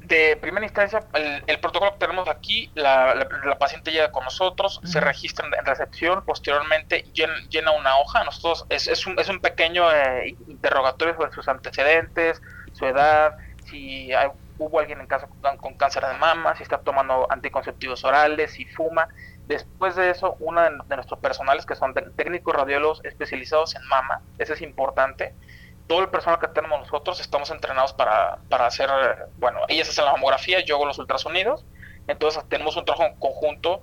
De 0.00 0.36
primera 0.36 0.66
instancia, 0.66 1.00
el, 1.46 1.60
protocolo 1.60 1.92
que 1.92 1.98
tenemos 1.98 2.28
aquí, 2.28 2.70
la, 2.74 3.26
paciente 3.58 3.92
llega 3.92 4.10
con 4.10 4.24
nosotros, 4.24 4.80
se 4.84 5.00
registra 5.00 5.46
en 5.46 5.64
recepción, 5.64 6.24
posteriormente 6.24 7.04
llena, 7.14 7.70
una 7.70 7.96
hoja. 7.98 8.24
Nosotros 8.24 8.66
es, 8.68 8.88
es, 8.88 9.06
un, 9.06 9.18
es 9.18 9.28
un 9.28 9.40
pequeño 9.40 9.90
eh, 9.90 10.36
interrogatorio 10.48 11.14
sobre 11.14 11.32
sus 11.32 11.46
antecedentes, 11.48 12.42
su 12.72 12.84
edad, 12.84 13.36
si 13.66 14.10
hubo 14.58 14.78
alguien 14.78 15.00
en 15.00 15.06
casa 15.06 15.28
con, 15.60 15.74
cáncer 15.74 16.04
de 16.06 16.14
mama, 16.14 16.54
si 16.56 16.62
está 16.62 16.78
tomando 16.78 17.26
anticonceptivos 17.30 18.04
orales, 18.04 18.52
si 18.52 18.64
fuma. 18.66 19.08
Después 19.46 19.96
de 19.96 20.10
eso, 20.10 20.36
uno 20.40 20.62
de, 20.62 20.96
nuestros 20.96 21.18
personales, 21.20 21.66
que 21.66 21.74
son 21.74 21.94
técnicos 22.16 22.54
radiólogos 22.54 23.04
especializados 23.04 23.74
en 23.74 23.84
mama, 23.88 24.22
eso 24.38 24.54
es 24.54 24.62
importante, 24.62 25.34
todo 25.88 26.00
el 26.00 26.08
personal 26.08 26.38
que 26.38 26.48
tenemos 26.48 26.80
nosotros 26.80 27.20
estamos 27.20 27.50
entrenados 27.50 27.92
para, 27.92 28.38
para 28.48 28.66
hacer, 28.66 28.88
bueno, 29.38 29.60
ellas 29.68 29.88
hacen 29.88 30.04
la 30.04 30.12
mamografía, 30.12 30.60
yo 30.64 30.76
hago 30.76 30.86
los 30.86 30.98
ultrasonidos, 30.98 31.66
entonces 32.06 32.42
tenemos 32.48 32.76
un 32.76 32.84
trabajo 32.84 33.06
en 33.06 33.18
conjunto, 33.18 33.82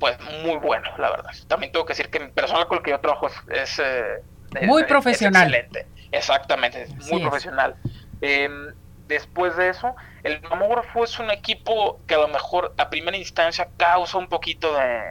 pues 0.00 0.18
muy 0.42 0.56
bueno, 0.56 0.90
la 0.98 1.10
verdad. 1.10 1.30
También 1.46 1.72
tengo 1.72 1.84
que 1.84 1.92
decir 1.92 2.10
que 2.10 2.20
mi 2.20 2.28
personal 2.28 2.66
con 2.66 2.78
el 2.78 2.84
que 2.84 2.90
yo 2.90 3.00
trabajo 3.00 3.28
es... 3.48 3.78
Eh, 3.78 4.22
muy 4.62 4.84
profesional. 4.84 5.54
excelente, 5.54 5.86
exactamente, 6.12 6.86
muy 7.10 7.20
profesional. 7.20 7.76
Em, 8.20 8.72
después 9.06 9.56
de 9.56 9.68
eso, 9.68 9.94
el 10.22 10.40
mamógrafo 10.42 11.04
es 11.04 11.18
un 11.18 11.30
equipo 11.30 12.00
que 12.06 12.14
a 12.14 12.18
lo 12.18 12.28
mejor 12.28 12.74
a 12.78 12.90
primera 12.90 13.16
instancia 13.16 13.68
causa 13.76 14.18
un 14.18 14.28
poquito 14.28 14.74
de 14.74 15.02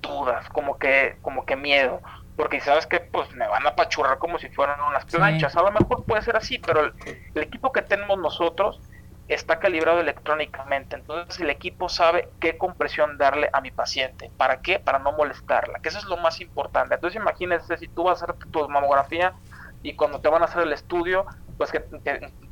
dudas, 0.00 0.48
como 0.50 0.78
que, 0.78 1.16
como 1.22 1.44
que 1.44 1.56
miedo, 1.56 2.00
porque 2.36 2.60
sabes 2.60 2.86
que 2.86 3.00
pues 3.00 3.32
me 3.34 3.46
van 3.48 3.66
a 3.66 3.70
apachurrar 3.70 4.18
como 4.18 4.38
si 4.38 4.48
fueran 4.48 4.80
unas 4.80 5.04
planchas, 5.04 5.56
a 5.56 5.62
lo 5.62 5.72
mejor 5.72 6.04
puede 6.04 6.22
ser 6.22 6.36
así, 6.36 6.58
pero 6.58 6.84
el, 6.84 7.42
equipo 7.42 7.72
que 7.72 7.82
tenemos 7.82 8.18
nosotros 8.18 8.80
está 9.26 9.58
calibrado 9.58 10.00
electrónicamente, 10.00 10.96
entonces 10.96 11.38
el 11.40 11.50
equipo 11.50 11.88
sabe 11.88 12.30
qué 12.40 12.56
compresión 12.56 13.18
darle 13.18 13.50
a 13.52 13.60
mi 13.60 13.70
paciente, 13.70 14.30
¿para 14.36 14.62
qué? 14.62 14.78
Para 14.78 15.00
no 15.00 15.12
molestarla, 15.12 15.80
que 15.80 15.90
eso 15.90 15.98
es 15.98 16.04
lo 16.04 16.16
más 16.16 16.40
importante. 16.40 16.94
Entonces 16.94 17.20
imagínese 17.20 17.76
si 17.76 17.88
tú 17.88 18.04
vas 18.04 18.22
a 18.22 18.24
hacer 18.24 18.36
tu 18.50 18.66
mamografía 18.68 19.34
y 19.82 19.94
cuando 19.94 20.20
te 20.20 20.28
van 20.28 20.40
a 20.40 20.46
hacer 20.46 20.62
el 20.62 20.72
estudio, 20.72 21.26
pues 21.58 21.72
que, 21.72 21.80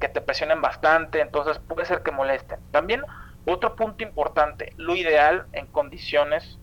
te 0.08 0.20
presionen 0.20 0.60
bastante, 0.60 1.20
entonces 1.20 1.58
puede 1.60 1.86
ser 1.86 2.02
que 2.02 2.10
molesten. 2.10 2.58
También 2.72 3.02
otro 3.46 3.76
punto 3.76 4.02
importante, 4.02 4.72
lo 4.76 4.96
ideal 4.96 5.46
en 5.52 5.68
condiciones 5.68 6.58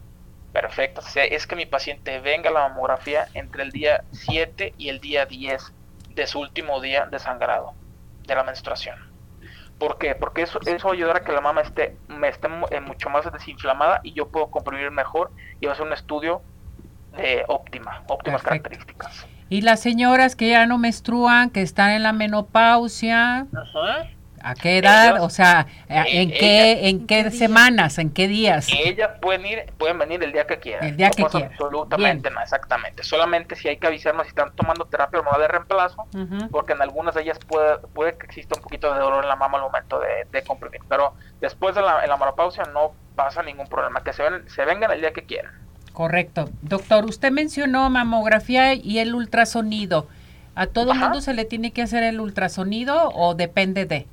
perfectas 0.52 1.16
es 1.16 1.48
que 1.48 1.56
mi 1.56 1.66
paciente 1.66 2.20
venga 2.20 2.50
a 2.50 2.54
la 2.54 2.68
mamografía 2.68 3.28
entre 3.34 3.64
el 3.64 3.72
día 3.72 4.04
7 4.12 4.74
y 4.78 4.90
el 4.90 5.00
día 5.00 5.26
10 5.26 5.74
de 6.10 6.28
su 6.28 6.42
último 6.42 6.82
día 6.82 7.06
de 7.06 7.18
sangrado, 7.18 7.74
de 8.28 8.36
la 8.36 8.44
menstruación. 8.44 8.98
¿Por 9.80 9.98
qué? 9.98 10.14
Porque 10.14 10.44
eso, 10.44 10.60
eso 10.66 10.88
va 10.88 10.94
a 10.94 10.96
ayudar 10.96 11.18
a 11.18 11.24
que 11.24 11.32
la 11.32 11.42
mama 11.42 11.62
esté, 11.62 11.98
me 12.08 12.28
esté 12.28 12.48
eh, 12.72 12.80
mucho 12.82 13.10
más 13.10 13.32
desinflamada 13.32 14.02
y 14.04 14.14
yo 14.14 14.30
puedo 14.30 14.52
comprimir 14.52 14.92
mejor 14.92 15.32
y 15.60 15.66
va 15.66 15.72
a 15.72 15.76
ser 15.76 15.88
un 15.88 15.94
estudio 15.94 16.44
de 17.18 17.46
óptima, 17.48 18.04
óptimas 18.08 18.44
características. 18.44 19.28
Y 19.54 19.62
las 19.62 19.82
señoras 19.82 20.36
que 20.36 20.50
ya 20.50 20.66
no 20.66 20.80
menstruan, 20.80 21.52
que 21.52 21.62
están 21.62 21.92
en 21.92 22.02
la 22.02 22.12
menopausia, 22.12 23.46
¿a 24.42 24.56
qué 24.56 24.80
edad? 24.80 25.22
o 25.22 25.30
sea, 25.30 25.68
eh, 25.90 26.06
¿en 26.08 26.32
qué, 26.32 26.90
en 26.90 27.06
qué 27.06 27.30
semanas, 27.30 28.00
en 28.00 28.10
qué 28.10 28.28
días? 28.28 28.68
Ellas 28.76 29.12
pueden 29.22 29.46
ir, 29.46 29.72
pueden 29.78 30.00
venir 30.00 30.24
el 30.24 30.32
día 30.32 30.48
que 30.48 30.58
quieran. 30.58 30.88
El 30.88 30.98
día 30.98 31.12
que 31.12 31.24
quieran. 31.26 31.52
Absolutamente, 31.52 32.32
no, 32.32 32.42
exactamente. 32.42 33.04
Solamente 33.04 33.56
si 33.56 33.68
hay 33.68 33.78
que 33.78 33.86
avisarnos 33.86 34.24
si 34.24 34.30
están 34.30 34.56
tomando 34.56 34.86
terapia 34.86 35.20
hormonal 35.20 35.42
de 35.42 35.48
reemplazo, 35.48 36.08
porque 36.50 36.74
en 36.74 36.82
algunas 36.82 37.14
de 37.14 37.22
ellas 37.22 37.38
puede, 37.48 37.78
puede 37.94 38.18
que 38.18 38.26
exista 38.26 38.56
un 38.58 38.64
poquito 38.64 38.92
de 38.92 39.00
dolor 39.02 39.24
en 39.24 39.30
la 39.30 39.36
mama 39.36 39.60
al 39.60 39.66
momento 39.66 40.00
de, 40.00 40.26
de 40.32 40.44
comprimir. 40.44 40.82
Pero 40.90 41.14
después 41.42 41.76
de 41.76 41.84
la, 41.84 42.08
la 42.08 42.18
menopausia 42.18 42.64
no 42.74 42.94
pasa 43.16 43.44
ningún 43.44 43.68
problema. 43.68 44.04
Que 44.04 44.14
se, 44.14 44.24
ven, 44.24 44.50
se 44.50 44.66
vengan 44.66 44.90
el 44.90 45.00
día 45.00 45.14
que 45.14 45.22
quieran. 45.22 45.54
Correcto. 45.94 46.50
Doctor, 46.64 47.06
usted 47.06 47.32
mencionó 47.32 47.90
mamografía 47.90 48.74
y 48.74 48.98
el 48.98 49.14
ultrasonido. 49.14 50.08
¿A 50.56 50.68
todo 50.68 50.94
mundo 50.94 51.22
se 51.22 51.34
le 51.34 51.46
tiene 51.46 51.72
que 51.72 51.84
hacer 51.84 52.04
el 52.04 52.20
ultrasonido 52.20 53.10
o 53.10 53.36
depende 53.36 53.86
de? 53.86 54.08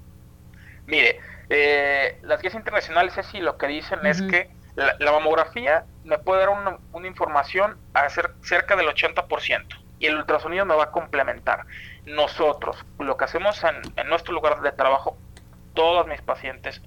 Mire, 0.87 1.21
eh, 1.49 2.19
las 2.23 2.41
guías 2.41 2.55
internacionales 2.55 3.15
sí 3.31 3.41
lo 3.41 3.57
que 3.59 3.67
dicen 3.67 4.05
es 4.05 4.23
que 4.23 4.51
la, 4.77 5.13
mamografía 5.13 5.85
me 6.05 6.19
puede 6.19 6.41
dar 6.41 6.51
una, 6.51 7.07
información 7.07 7.77
a 7.95 8.09
ser 8.09 8.33
cerca 8.43 8.77
del 8.77 8.87
80% 8.87 9.67
y 9.99 10.07
el 10.07 10.17
ultrasonido 10.17 10.65
me 10.65 10.75
va 10.75 10.85
a 10.85 10.91
complementar. 10.91 11.65
Nosotros, 12.07 12.77
lo 12.99 13.17
que 13.17 13.25
hacemos 13.25 13.63
en, 13.65 13.77
en 13.97 14.09
nuestro 14.09 14.33
lugar 14.33 14.61
de 14.63 14.73
trabajo, 14.73 15.17
todos 15.75 16.07
mis 16.07 16.23
pacientes, 16.23 16.81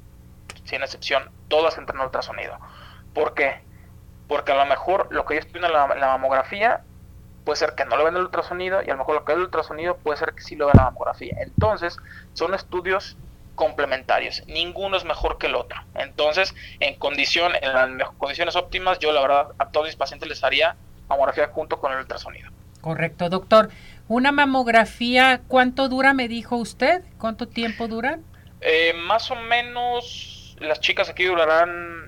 sin 0.65 0.81
excepción, 0.81 1.29
todas 1.47 1.77
entran 1.77 1.99
en 1.99 2.05
ultrasonido. 2.05 2.57
¿Por 3.13 3.35
qué? 3.35 3.61
Porque 4.27 4.51
a 4.51 4.55
lo 4.55 4.65
mejor 4.65 5.07
lo 5.11 5.25
que 5.25 5.35
yo 5.35 5.39
estoy 5.41 5.63
en 5.63 5.71
la, 5.71 5.87
mamografía 5.87 6.81
puede 7.45 7.57
ser 7.57 7.73
que 7.75 7.85
no 7.85 7.97
lo 7.97 8.05
ven 8.05 8.15
el 8.15 8.23
ultrasonido 8.23 8.81
y 8.81 8.89
a 8.89 8.93
lo 8.93 8.99
mejor 8.99 9.15
lo 9.15 9.25
que 9.25 9.33
ve 9.33 9.39
el 9.39 9.45
ultrasonido 9.45 9.97
puede 9.97 10.17
ser 10.17 10.33
que 10.33 10.41
sí 10.41 10.55
lo 10.55 10.67
ve 10.67 10.73
la 10.75 10.85
mamografía. 10.85 11.35
Entonces, 11.39 11.97
son 12.33 12.53
estudios 12.53 13.17
complementarios, 13.55 14.43
ninguno 14.47 14.97
es 14.97 15.05
mejor 15.05 15.37
que 15.37 15.47
el 15.47 15.55
otro. 15.55 15.79
Entonces, 15.95 16.55
en 16.79 16.95
condición, 16.95 17.53
en 17.61 17.97
las 17.97 18.09
condiciones 18.17 18.55
óptimas, 18.55 18.99
yo 18.99 19.11
la 19.11 19.21
verdad 19.21 19.47
a 19.59 19.69
todos 19.69 19.87
mis 19.87 19.95
pacientes 19.95 20.27
les 20.27 20.43
haría 20.43 20.75
mamografía 21.07 21.47
junto 21.47 21.79
con 21.79 21.91
el 21.91 21.99
ultrasonido. 21.99 22.49
Correcto, 22.81 23.29
doctor. 23.29 23.69
Una 24.09 24.31
mamografía, 24.31 25.41
¿cuánto 25.47 25.87
dura, 25.87 26.13
me 26.13 26.27
dijo 26.27 26.57
usted? 26.57 27.03
¿Cuánto 27.17 27.47
tiempo 27.47 27.87
dura? 27.87 28.19
Eh, 28.59 28.93
más 28.93 29.31
o 29.31 29.35
menos, 29.35 30.55
las 30.59 30.79
chicas 30.81 31.09
aquí 31.09 31.25
durarán 31.25 32.02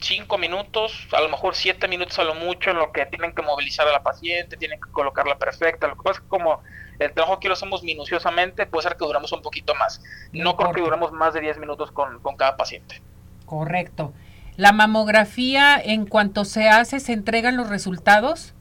cinco 0.00 0.38
minutos, 0.38 1.08
a 1.12 1.20
lo 1.20 1.28
mejor 1.28 1.54
siete 1.54 1.88
minutos 1.88 2.18
a 2.18 2.24
lo 2.24 2.34
mucho 2.34 2.70
en 2.70 2.78
lo 2.78 2.92
que 2.92 3.06
tienen 3.06 3.34
que 3.34 3.42
movilizar 3.42 3.86
a 3.86 3.92
la 3.92 4.02
paciente, 4.02 4.56
tienen 4.56 4.80
que 4.80 4.90
colocarla 4.90 5.38
perfecta. 5.38 5.86
Lo 5.86 5.96
que 5.96 6.02
pasa 6.02 6.18
es 6.18 6.20
que 6.20 6.28
como 6.28 6.62
el 6.98 7.12
trabajo 7.12 7.34
aquí 7.34 7.48
lo 7.48 7.54
hacemos 7.54 7.82
minuciosamente, 7.82 8.66
puede 8.66 8.82
ser 8.88 8.96
que 8.96 9.04
duramos 9.04 9.32
un 9.32 9.42
poquito 9.42 9.74
más. 9.74 10.02
No 10.32 10.56
creo 10.56 10.72
que 10.72 10.80
duremos 10.80 11.12
más 11.12 11.34
de 11.34 11.40
10 11.40 11.58
minutos 11.58 11.92
con, 11.92 12.20
con 12.20 12.36
cada 12.36 12.56
paciente. 12.56 13.00
Correcto. 13.46 14.12
¿La 14.56 14.72
mamografía 14.72 15.80
en 15.82 16.06
cuanto 16.06 16.44
se 16.44 16.68
hace, 16.68 17.00
se 17.00 17.12
entregan 17.12 17.56
los 17.56 17.68
resultados? 17.68 18.54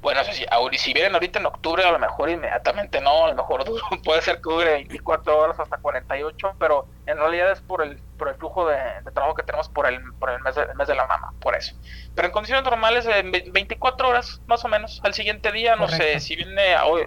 Bueno, 0.00 0.22
si, 0.24 0.46
si 0.78 0.92
vienen 0.94 1.12
ahorita 1.12 1.40
en 1.40 1.46
octubre, 1.46 1.84
a 1.84 1.92
lo 1.92 1.98
mejor 1.98 2.30
inmediatamente 2.30 3.00
no, 3.02 3.26
a 3.26 3.28
lo 3.28 3.34
mejor 3.34 3.64
puede 4.04 4.22
ser 4.22 4.36
que 4.36 4.50
dure 4.50 4.70
24 4.72 5.38
horas 5.38 5.60
hasta 5.60 5.76
48, 5.76 6.54
pero 6.58 6.86
en 7.06 7.18
realidad 7.18 7.52
es 7.52 7.60
por 7.60 7.82
el, 7.82 7.98
por 8.16 8.28
el 8.28 8.34
flujo 8.36 8.66
de, 8.66 8.78
trabajo 9.12 9.34
que 9.34 9.42
tenemos 9.42 9.68
por 9.68 9.86
el, 9.86 10.00
por 10.14 10.30
el 10.30 10.40
mes, 10.40 10.54
de, 10.54 10.66
mes 10.74 10.88
de 10.88 10.94
la 10.94 11.06
mama, 11.06 11.34
por 11.40 11.54
eso. 11.54 11.74
Pero 12.14 12.26
en 12.26 12.32
condiciones 12.32 12.64
normales, 12.64 13.06
en 13.06 13.30
24 13.30 14.08
horas 14.08 14.40
más 14.46 14.64
o 14.64 14.68
menos, 14.68 15.00
al 15.04 15.12
siguiente 15.12 15.52
día, 15.52 15.76
no 15.76 15.86
sé, 15.88 16.18
si 16.20 16.34
viene 16.34 16.76
hoy, 16.78 17.02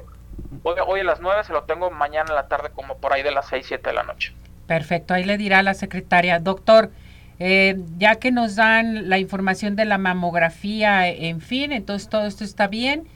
hoy, 0.62 0.76
hoy, 0.86 1.00
a 1.00 1.04
las 1.04 1.20
9, 1.20 1.46
se 1.46 1.54
lo 1.54 1.64
tengo 1.64 1.90
mañana 1.90 2.30
en 2.30 2.36
la 2.36 2.48
tarde, 2.48 2.70
como 2.70 2.98
por 2.98 3.12
ahí 3.12 3.24
de 3.24 3.32
las 3.32 3.48
6, 3.48 3.66
7 3.68 3.90
de 3.90 3.96
la 3.96 4.04
noche. 4.04 4.36
Perfecto, 4.68 5.16
ahí 5.16 5.24
le 5.24 5.38
dirá 5.38 5.64
la 5.64 5.74
secretaria, 5.74 6.40
doctor. 6.40 6.92
Eh, 7.40 7.78
ya 7.98 8.16
que 8.16 8.32
nos 8.32 8.56
dan 8.56 9.10
la 9.10 9.18
información 9.18 9.75
de 9.75 9.86
la 9.86 9.98
mamografía, 9.98 11.08
en 11.08 11.42
fin, 11.42 11.72
entonces 11.72 12.10
todo 12.10 12.25
esto 12.25 12.44
está 12.44 12.68
bien. 12.68 13.08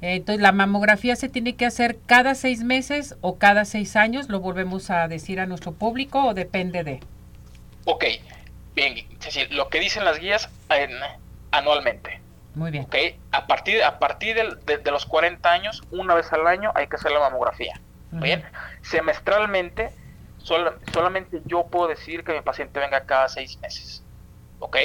Eh, 0.00 0.16
entonces 0.16 0.42
la 0.42 0.52
mamografía 0.52 1.16
se 1.16 1.28
tiene 1.28 1.56
que 1.56 1.66
hacer 1.66 1.98
cada 2.06 2.34
seis 2.34 2.62
meses 2.62 3.16
o 3.20 3.38
cada 3.38 3.64
seis 3.64 3.96
años, 3.96 4.28
lo 4.28 4.40
volvemos 4.40 4.90
a 4.90 5.08
decir 5.08 5.40
a 5.40 5.46
nuestro 5.46 5.72
público 5.72 6.24
o 6.24 6.34
depende 6.34 6.84
de. 6.84 7.00
Ok, 7.84 8.04
bien, 8.74 8.98
es 8.98 9.20
decir, 9.24 9.52
lo 9.52 9.68
que 9.68 9.80
dicen 9.80 10.04
las 10.04 10.18
guías 10.18 10.48
anualmente. 11.50 12.20
Muy 12.54 12.70
bien. 12.70 12.84
Ok, 12.84 12.94
a 13.32 13.46
partir, 13.46 13.82
a 13.82 13.98
partir 13.98 14.36
de, 14.36 14.90
los 14.90 15.06
40 15.06 15.50
años, 15.50 15.82
una 15.90 16.14
vez 16.14 16.32
al 16.32 16.46
año 16.46 16.70
hay 16.74 16.86
que 16.86 16.96
hacer 16.96 17.10
la 17.10 17.20
mamografía. 17.20 17.80
Bien, 18.12 18.44
semestralmente 18.82 19.90
solamente 20.44 21.42
yo 21.46 21.66
puedo 21.66 21.88
decir 21.88 22.22
que 22.24 22.32
mi 22.32 22.40
paciente 22.42 22.78
venga 22.78 23.06
cada 23.06 23.28
seis 23.28 23.58
meses, 23.60 24.04
¿ok? 24.60 24.76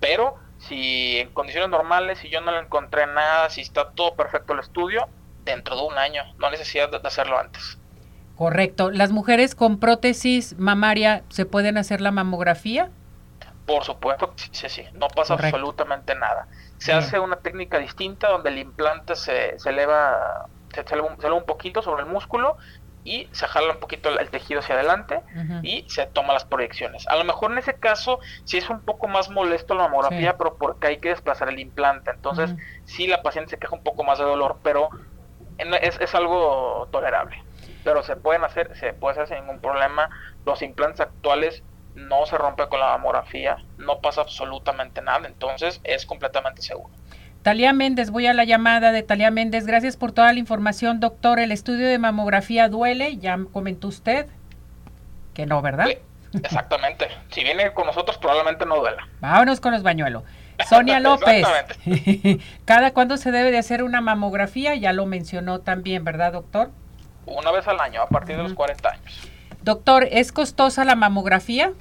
Pero 0.00 0.36
si 0.58 1.18
en 1.18 1.30
condiciones 1.30 1.70
normales, 1.70 2.18
si 2.18 2.28
yo 2.28 2.40
no 2.40 2.50
le 2.52 2.58
encontré 2.58 3.06
nada, 3.06 3.50
si 3.50 3.60
está 3.60 3.90
todo 3.90 4.14
perfecto 4.14 4.52
el 4.52 4.60
estudio, 4.60 5.08
dentro 5.44 5.76
de 5.76 5.82
un 5.82 5.98
año, 5.98 6.22
no 6.38 6.46
hay 6.46 6.52
necesidad 6.52 6.90
de 6.90 7.06
hacerlo 7.06 7.38
antes. 7.38 7.78
Correcto. 8.36 8.90
¿Las 8.90 9.12
mujeres 9.12 9.54
con 9.54 9.78
prótesis 9.78 10.58
mamaria 10.58 11.22
se 11.28 11.46
pueden 11.46 11.78
hacer 11.78 12.00
la 12.00 12.10
mamografía? 12.10 12.90
Por 13.66 13.84
supuesto, 13.84 14.32
sí, 14.36 14.68
sí, 14.68 14.82
no 14.94 15.08
pasa 15.08 15.34
absolutamente 15.34 16.14
nada. 16.14 16.48
Se 16.78 16.92
hace 16.92 17.20
una 17.20 17.36
técnica 17.36 17.78
distinta 17.78 18.28
donde 18.28 18.50
el 18.50 18.58
implante 18.58 19.14
se, 19.14 19.58
se 19.58 19.70
eleva, 19.70 20.48
se, 20.74 20.80
eleva 20.80 21.08
un, 21.08 21.16
se 21.16 21.26
eleva 21.26 21.36
un 21.36 21.46
poquito 21.46 21.80
sobre 21.80 22.02
el 22.02 22.08
músculo 22.08 22.56
y 23.04 23.28
se 23.32 23.46
jala 23.46 23.72
un 23.72 23.80
poquito 23.80 24.08
el, 24.08 24.30
tejido 24.30 24.60
hacia 24.60 24.76
adelante 24.76 25.20
y 25.62 25.84
se 25.88 26.06
toma 26.06 26.32
las 26.32 26.44
proyecciones. 26.44 27.06
A 27.08 27.16
lo 27.16 27.24
mejor 27.24 27.52
en 27.52 27.58
ese 27.58 27.74
caso 27.74 28.20
sí 28.44 28.58
es 28.58 28.70
un 28.70 28.80
poco 28.80 29.08
más 29.08 29.30
molesto 29.30 29.74
la 29.74 29.84
mamografía, 29.84 30.36
pero 30.36 30.56
porque 30.56 30.88
hay 30.88 30.96
que 30.98 31.10
desplazar 31.10 31.48
el 31.48 31.58
implante. 31.58 32.10
Entonces, 32.10 32.54
sí 32.84 33.06
la 33.06 33.22
paciente 33.22 33.50
se 33.50 33.58
queja 33.58 33.74
un 33.74 33.82
poco 33.82 34.04
más 34.04 34.18
de 34.18 34.24
dolor, 34.24 34.60
pero 34.62 34.90
es, 35.58 36.00
es 36.00 36.14
algo 36.14 36.88
tolerable. 36.92 37.36
Pero 37.84 38.02
se 38.02 38.16
pueden 38.16 38.44
hacer, 38.44 38.76
se 38.76 38.92
puede 38.92 39.12
hacer 39.12 39.28
sin 39.28 39.44
ningún 39.44 39.60
problema. 39.60 40.08
Los 40.44 40.62
implantes 40.62 41.00
actuales 41.00 41.64
no 41.94 42.24
se 42.26 42.38
rompen 42.38 42.68
con 42.68 42.80
la 42.80 42.86
mamografía, 42.86 43.58
no 43.76 44.00
pasa 44.00 44.22
absolutamente 44.22 45.02
nada, 45.02 45.26
entonces 45.26 45.80
es 45.84 46.06
completamente 46.06 46.62
seguro. 46.62 46.94
Talía 47.42 47.72
Méndez, 47.72 48.10
voy 48.10 48.26
a 48.26 48.34
la 48.34 48.44
llamada 48.44 48.92
de 48.92 49.02
Talía 49.02 49.30
Méndez. 49.32 49.66
Gracias 49.66 49.96
por 49.96 50.12
toda 50.12 50.32
la 50.32 50.38
información, 50.38 51.00
doctor. 51.00 51.40
El 51.40 51.50
estudio 51.50 51.88
de 51.88 51.98
mamografía 51.98 52.68
duele, 52.68 53.16
ya 53.16 53.38
comentó 53.52 53.88
usted 53.88 54.26
que 55.34 55.46
no, 55.46 55.62
¿verdad? 55.62 55.86
exactamente. 56.34 57.08
si 57.30 57.42
viene 57.42 57.72
con 57.72 57.86
nosotros, 57.86 58.16
probablemente 58.18 58.64
no 58.64 58.76
duela. 58.76 59.08
Vámonos 59.20 59.60
con 59.60 59.72
los 59.72 59.82
bañuelos. 59.82 60.22
Sonia 60.68 61.00
López, 61.00 61.46
¿cada 62.64 62.92
cuándo 62.92 63.16
se 63.16 63.32
debe 63.32 63.50
de 63.50 63.58
hacer 63.58 63.82
una 63.82 64.00
mamografía? 64.00 64.74
Ya 64.74 64.92
lo 64.92 65.06
mencionó 65.06 65.60
también, 65.60 66.04
¿verdad, 66.04 66.32
doctor? 66.32 66.70
Una 67.26 67.50
vez 67.50 67.66
al 67.68 67.80
año, 67.80 68.02
a 68.02 68.08
partir 68.08 68.36
de 68.36 68.42
los 68.42 68.54
40 68.54 68.88
años. 68.88 69.28
Doctor, 69.62 70.08
¿es 70.10 70.32
costosa 70.32 70.84
la 70.84 70.94
mamografía? 70.94 71.72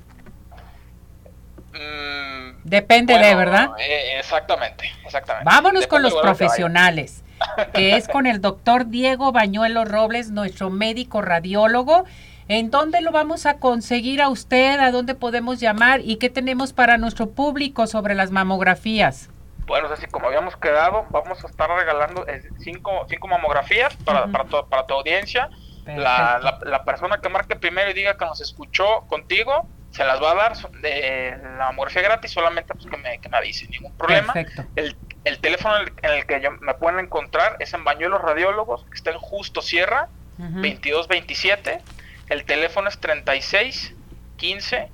Mm, 1.73 2.61
Depende 2.63 3.17
de, 3.17 3.35
¿verdad? 3.35 3.71
Eh, 3.79 4.19
exactamente, 4.19 4.91
exactamente. 5.05 5.45
Vámonos 5.45 5.87
con 5.87 6.01
los 6.01 6.13
profesionales, 6.15 7.23
que 7.73 7.95
es 7.95 8.07
con 8.07 8.27
el 8.27 8.41
doctor 8.41 8.87
Diego 8.87 9.31
Bañuelo 9.31 9.85
Robles, 9.85 10.31
nuestro 10.31 10.69
médico 10.69 11.21
radiólogo. 11.21 12.05
¿En 12.47 12.69
dónde 12.69 13.01
lo 13.01 13.11
vamos 13.11 13.45
a 13.45 13.57
conseguir 13.57 14.21
a 14.21 14.29
usted? 14.29 14.79
¿A 14.79 14.91
dónde 14.91 15.15
podemos 15.15 15.59
llamar? 15.59 16.01
¿Y 16.01 16.17
qué 16.17 16.29
tenemos 16.29 16.73
para 16.73 16.97
nuestro 16.97 17.29
público 17.29 17.87
sobre 17.87 18.13
las 18.13 18.31
mamografías? 18.31 19.29
Bueno, 19.67 19.87
así 19.93 20.05
como 20.07 20.27
habíamos 20.27 20.57
quedado, 20.57 21.05
vamos 21.11 21.43
a 21.43 21.47
estar 21.47 21.69
regalando 21.69 22.27
eh, 22.27 22.41
cinco, 22.59 23.05
cinco 23.07 23.27
mamografías 23.27 23.95
para, 23.97 24.27
para, 24.27 24.43
para 24.63 24.85
tu 24.85 24.93
audiencia. 24.95 25.49
La, 25.85 26.59
la, 26.63 26.83
persona 26.83 27.19
que 27.21 27.29
marque 27.29 27.55
primero 27.55 27.89
y 27.89 27.93
diga 27.93 28.15
que 28.15 28.25
nos 28.25 28.39
escuchó 28.39 29.01
contigo, 29.07 29.67
se 29.91 30.05
las 30.05 30.21
va 30.21 30.31
a 30.31 30.35
dar 30.35 30.57
de 30.81 31.37
la 31.57 31.65
mamografía 31.65 32.01
gratis, 32.01 32.31
solamente 32.31 32.73
pues, 32.73 32.85
que, 32.85 32.97
me, 32.97 33.19
que 33.19 33.29
me 33.29 33.37
avise, 33.37 33.67
ningún 33.67 33.95
problema. 33.97 34.33
El, 34.75 34.95
el, 35.25 35.39
teléfono 35.39 35.75
en 35.77 36.11
el, 36.11 36.25
que 36.25 36.49
me 36.61 36.73
pueden 36.75 36.99
encontrar 36.99 37.57
es 37.59 37.73
en 37.73 37.83
Bañuelos 37.83 38.21
Radiólogos, 38.21 38.85
que 38.85 38.95
está 38.95 39.11
en 39.11 39.19
Justo 39.19 39.61
Sierra, 39.61 40.07
2227. 40.37 41.81
El 42.29 42.45
teléfono 42.45 42.87
es 42.87 42.97
36 42.99 43.93
15 44.37 44.89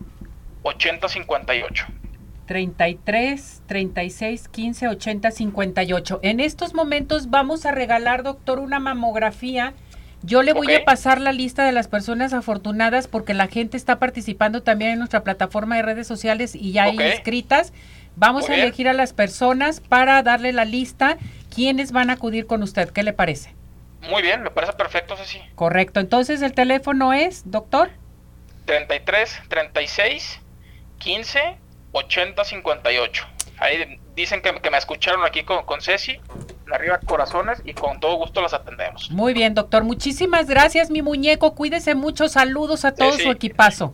80 0.63 1.07
58. 1.07 1.87
33 2.47 3.61
36 3.67 4.47
15 4.47 4.87
80 4.87 5.31
58. 5.31 6.19
En 6.23 6.39
estos 6.39 6.73
momentos 6.73 7.29
vamos 7.29 7.65
a 7.65 7.71
regalar, 7.71 8.23
doctor, 8.23 8.59
una 8.59 8.79
mamografía 8.79 9.73
yo 10.27 10.43
le 10.43 10.51
voy 10.51 10.74
a 10.74 10.84
pasar 10.84 11.22
la 11.22 11.31
lista 11.31 11.65
de 11.65 11.72
las 11.72 11.88
personas 11.88 12.34
afortunadas 12.34 13.07
porque 13.07 13.34
la 13.34 13.48
gente 13.48 13.77
está 13.77 13.98
participando 13.98 14.62
también 14.62 14.91
en 14.91 15.00
nuestra 15.00 15.24
plataforma 15.24 15.77
de 15.77 15.84
redes 15.84 16.05
sociales 16.05 16.53
y 16.53 16.74
ya 16.74 16.84
hay 16.84 17.00
inscritas. 17.00 17.72
Vamos 18.17 18.50
a 18.50 18.55
elegir 18.55 18.89
a 18.89 18.93
las 18.93 19.13
personas 19.13 19.79
para 19.79 20.22
darle 20.24 20.51
la 20.51 20.65
lista 20.65 21.17
quiénes 21.55 21.93
van 21.93 22.10
a 22.10 22.13
acudir 22.13 22.46
con 22.46 22.62
usted. 22.62 22.89
¿Qué 22.89 23.03
le 23.03 23.13
parece? 23.13 23.55
Muy 24.10 24.22
bien, 24.22 24.43
me 24.43 24.51
parece 24.51 24.74
perfecto, 24.74 25.15
Ceci. 25.15 25.39
Correcto. 25.55 26.01
Entonces, 26.01 26.41
¿el 26.41 26.51
teléfono 26.51 27.13
es, 27.13 27.50
doctor? 27.50 27.89
33 28.65 29.43
36 29.48 30.41
15 30.98 31.57
80 31.93 32.43
58. 32.43 33.27
Ahí 33.60 33.98
dicen 34.13 34.41
que, 34.41 34.69
me 34.69 34.77
escucharon 34.77 35.25
aquí 35.25 35.43
con, 35.43 35.63
con 35.63 35.79
Ceci 35.79 36.19
arriba 36.74 37.00
corazones 37.05 37.62
y 37.65 37.74
con 37.74 38.00
todo 38.00 38.15
gusto 38.15 38.41
las 38.41 38.53
atendemos. 38.53 39.12
Muy 39.12 39.33
bien, 39.33 39.53
doctor. 39.53 39.83
Muchísimas 39.83 40.47
gracias, 40.47 40.89
mi 40.89 41.01
muñeco. 41.01 41.55
Cuídese 41.55 41.95
mucho. 41.95 42.29
Saludos 42.29 42.86
a 42.86 42.93
todo 42.93 43.13
su 43.13 43.31
equipazo. 43.31 43.93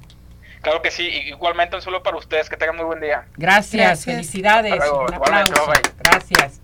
Claro 0.61 0.81
que 0.81 0.91
sí. 0.91 1.07
Igualmente 1.07 1.75
un 1.75 1.81
saludo 1.81 2.03
para 2.03 2.17
ustedes. 2.17 2.49
Que 2.49 2.57
tengan 2.57 2.77
muy 2.77 2.85
buen 2.85 3.01
día. 3.01 3.25
Gracias. 3.37 4.05
Felicidades. 4.05 4.81
Un 4.89 5.13
aplauso. 5.13 5.53
Gracias. 5.99 6.59